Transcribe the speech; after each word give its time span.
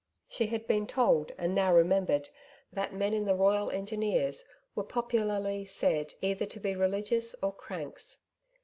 She 0.27 0.47
had 0.47 0.65
been 0.65 0.87
told 0.87 1.31
and 1.37 1.53
now 1.53 1.71
remembered 1.71 2.29
that 2.73 2.91
men 2.91 3.13
in 3.13 3.25
the 3.25 3.35
ROYAL 3.35 3.69
ENGINEERS 3.69 4.45
were 4.73 4.83
popularly 4.83 5.63
said 5.63 6.15
either 6.23 6.47
to 6.47 6.59
be 6.59 6.75
religious 6.75 7.35
or 7.43 7.53
cranks. 7.53 8.17